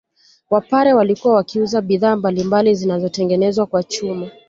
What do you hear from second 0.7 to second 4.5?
walikuwa wakiuza bidhaa mbalimbali zinazotengenezwa kwa chuma